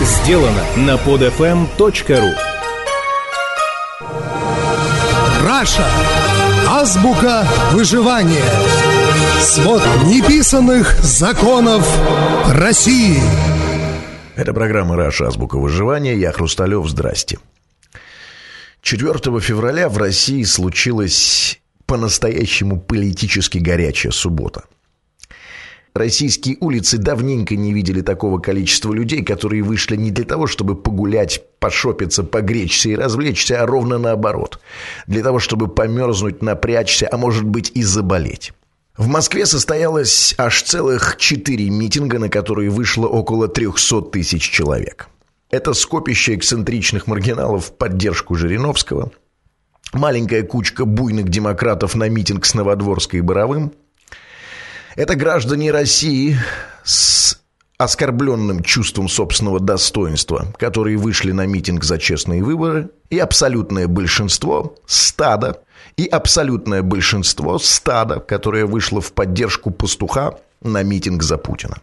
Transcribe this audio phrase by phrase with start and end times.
[0.00, 2.34] сделано на podfm.ru
[5.44, 5.86] Раша.
[6.68, 8.44] Азбука выживания.
[9.40, 11.86] Свод неписанных законов
[12.48, 13.20] России.
[14.36, 15.26] Это программа «Раша.
[15.26, 16.16] Азбука выживания».
[16.16, 16.88] Я Хрусталев.
[16.88, 17.38] Здрасте.
[18.82, 24.64] 4 февраля в России случилась по-настоящему политически горячая суббота.
[25.94, 31.42] Российские улицы давненько не видели такого количества людей, которые вышли не для того, чтобы погулять,
[31.58, 34.60] пошопиться, погречься и развлечься, а ровно наоборот.
[35.08, 38.52] Для того, чтобы померзнуть, напрячься, а может быть и заболеть.
[38.96, 45.08] В Москве состоялось аж целых четыре митинга, на которые вышло около 300 тысяч человек.
[45.50, 49.10] Это скопище эксцентричных маргиналов в поддержку Жириновского,
[49.92, 53.72] маленькая кучка буйных демократов на митинг с Новодворской и Боровым–
[55.00, 56.36] это граждане России
[56.84, 57.40] с
[57.78, 65.62] оскорбленным чувством собственного достоинства, которые вышли на митинг за честные выборы, и абсолютное большинство стада,
[65.96, 71.78] и абсолютное большинство стада, которое вышло в поддержку пастуха на митинг за Путина.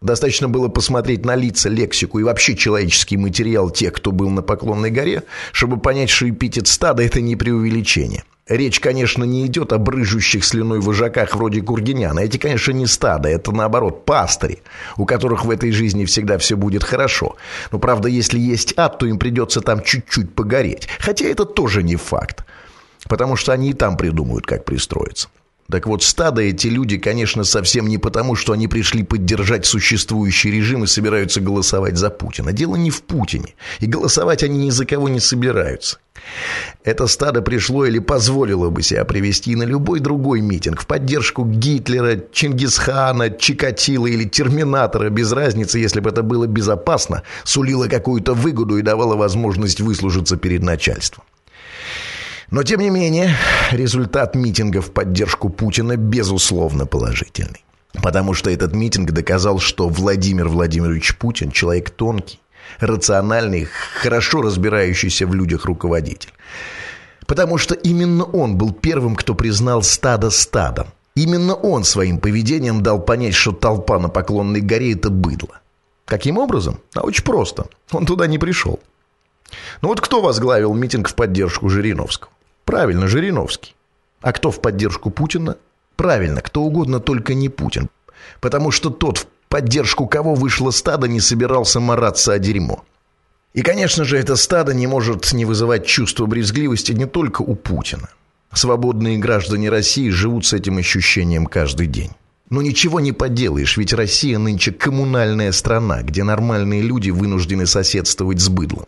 [0.00, 4.90] Достаточно было посмотреть на лица, лексику и вообще человеческий материал тех, кто был на Поклонной
[4.90, 8.24] горе, чтобы понять, что эпитет стада– это не преувеличение.
[8.48, 12.20] Речь, конечно, не идет о брыжущих слюной вожаках вроде Кургиняна.
[12.20, 14.62] Эти, конечно, не стадо, это, наоборот, пастыри,
[14.96, 17.36] у которых в этой жизни всегда все будет хорошо.
[17.70, 20.88] Но, правда, если есть ад, то им придется там чуть-чуть погореть.
[20.98, 22.44] Хотя это тоже не факт,
[23.08, 25.28] потому что они и там придумают, как пристроиться.
[25.72, 30.84] Так вот, стадо эти люди, конечно, совсем не потому, что они пришли поддержать существующий режим
[30.84, 32.52] и собираются голосовать за Путина.
[32.52, 33.54] Дело не в Путине.
[33.80, 35.96] И голосовать они ни за кого не собираются.
[36.84, 42.20] Это стадо пришло или позволило бы себя привести на любой другой митинг в поддержку Гитлера,
[42.30, 48.82] Чингисхана, Чикатила или Терминатора, без разницы, если бы это было безопасно, сулило какую-то выгоду и
[48.82, 51.24] давало возможность выслужиться перед начальством.
[52.52, 53.34] Но, тем не менее,
[53.70, 57.64] результат митинга в поддержку Путина безусловно положительный.
[58.02, 62.40] Потому что этот митинг доказал, что Владимир Владимирович Путин человек тонкий,
[62.78, 63.64] рациональный,
[64.02, 66.28] хорошо разбирающийся в людях руководитель.
[67.26, 70.88] Потому что именно он был первым, кто признал стадо стадом.
[71.14, 75.60] Именно он своим поведением дал понять, что толпа на Поклонной горе– это быдло.
[76.04, 76.80] Каким образом?
[76.94, 77.64] А очень просто.
[77.92, 78.78] Он туда не пришел.
[79.80, 82.30] Ну вот кто возглавил митинг в поддержку Жириновского?
[82.72, 83.74] Правильно, Жириновский.
[84.22, 85.58] А кто в поддержку Путина?
[85.94, 87.90] Правильно, кто угодно, только не Путин.
[88.40, 92.82] Потому что тот, в поддержку кого вышло стадо, не собирался мараться о дерьмо.
[93.52, 98.08] И, конечно же, это стадо не может не вызывать чувство брезгливости не только у Путина.
[98.54, 102.12] Свободные граждане России живут с этим ощущением каждый день.
[102.48, 108.48] Но ничего не поделаешь, ведь Россия нынче коммунальная страна, где нормальные люди вынуждены соседствовать с
[108.48, 108.86] быдлом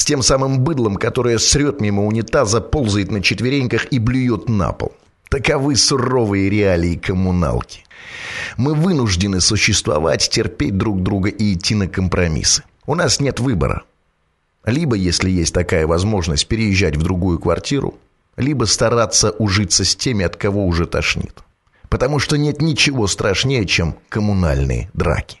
[0.00, 4.92] с тем самым быдлом, которое срет мимо унитаза, ползает на четвереньках и блюет на пол.
[5.28, 7.84] Таковы суровые реалии коммуналки.
[8.56, 12.62] Мы вынуждены существовать, терпеть друг друга и идти на компромиссы.
[12.86, 13.82] У нас нет выбора.
[14.64, 17.98] Либо, если есть такая возможность, переезжать в другую квартиру,
[18.38, 21.40] либо стараться ужиться с теми, от кого уже тошнит.
[21.90, 25.40] Потому что нет ничего страшнее, чем коммунальные драки.